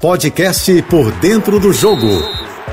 [0.00, 2.06] Podcast Por Dentro do Jogo,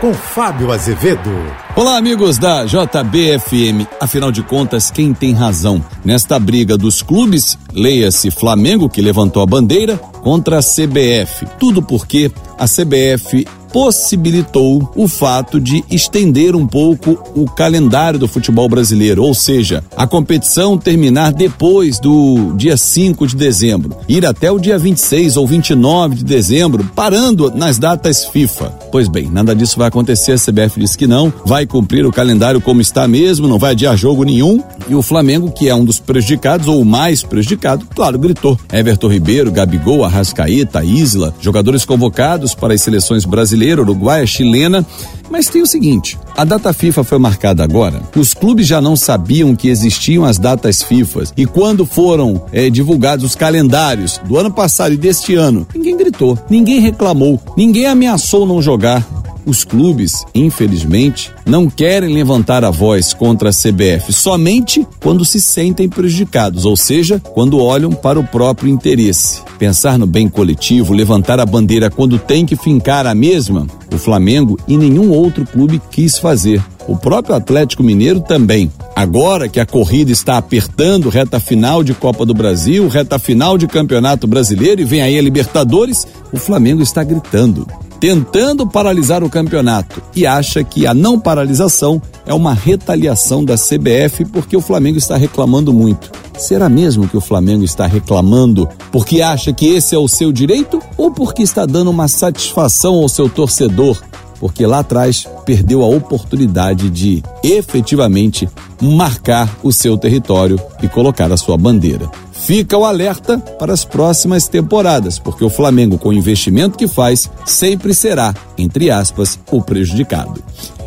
[0.00, 1.30] com Fábio Azevedo.
[1.76, 3.86] Olá, amigos da JBFM.
[4.00, 5.84] Afinal de contas, quem tem razão?
[6.04, 11.46] Nesta briga dos clubes, leia-se Flamengo, que levantou a bandeira, contra a CBF.
[11.60, 18.68] Tudo porque a CBF possibilitou o fato de estender um pouco o calendário do futebol
[18.68, 24.58] brasileiro, ou seja, a competição terminar depois do dia 5 de dezembro, ir até o
[24.58, 28.72] dia 26 ou 29 de dezembro, parando nas datas FIFA.
[28.90, 32.60] Pois bem, nada disso vai acontecer, a CBF diz que não, vai cumprir o calendário
[32.60, 35.98] como está mesmo, não vai adiar jogo nenhum, e o Flamengo, que é um dos
[35.98, 38.58] prejudicados ou o mais prejudicado, claro, gritou.
[38.72, 44.84] Everton Ribeiro, Gabigol, Arrascaeta, Isla, jogadores convocados para as seleções brasileira, uruguaia, chilena.
[45.30, 48.02] Mas tem o seguinte: a data FIFA foi marcada agora.
[48.14, 51.22] Os clubes já não sabiam que existiam as datas FIFA.
[51.36, 56.38] E quando foram é, divulgados os calendários do ano passado e deste ano, ninguém gritou,
[56.50, 59.06] ninguém reclamou, ninguém ameaçou não jogar.
[59.44, 65.88] Os clubes, infelizmente, não querem levantar a voz contra a CBF somente quando se sentem
[65.88, 69.42] prejudicados, ou seja, quando olham para o próprio interesse.
[69.58, 74.56] Pensar no bem coletivo, levantar a bandeira quando tem que fincar a mesma, o Flamengo
[74.68, 76.62] e nenhum outro clube quis fazer.
[76.86, 78.70] O próprio Atlético Mineiro também.
[78.94, 83.66] Agora que a corrida está apertando, reta final de Copa do Brasil, reta final de
[83.66, 87.66] Campeonato Brasileiro e vem aí a Libertadores, o Flamengo está gritando
[88.02, 94.24] tentando paralisar o campeonato e acha que a não paralisação é uma retaliação da CBF
[94.24, 96.10] porque o Flamengo está reclamando muito.
[96.36, 100.82] Será mesmo que o Flamengo está reclamando porque acha que esse é o seu direito
[100.96, 104.02] ou porque está dando uma satisfação ao seu torcedor?
[104.42, 108.48] Porque lá atrás perdeu a oportunidade de efetivamente
[108.80, 112.10] marcar o seu território e colocar a sua bandeira.
[112.32, 117.30] Fica o alerta para as próximas temporadas, porque o Flamengo, com o investimento que faz,
[117.46, 120.42] sempre será, entre aspas, o prejudicado.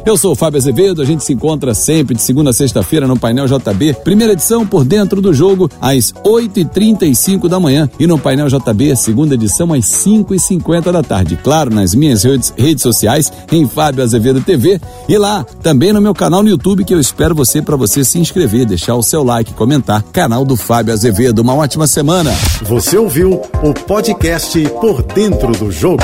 [0.06, 3.18] Eu sou o Fábio Azevedo, a gente se encontra sempre de segunda a sexta-feira no
[3.18, 8.48] Painel JB, primeira edição por dentro do jogo, às 8h35 da manhã, e no Painel
[8.48, 11.40] JB, segunda edição, às 5h50 da tarde.
[11.44, 14.80] Claro, nas minhas redes, redes sociais, em Fábio Azevedo TV,
[15.10, 18.20] e lá também no meu canal no YouTube, que eu espero você para você se
[18.20, 20.04] inscrever, deixar o seu like, comentar.
[20.14, 21.40] Canal do Fábio Azevedo.
[21.40, 22.32] Uma ótima semana.
[22.62, 26.04] Você ouviu o podcast Por Dentro do Jogo.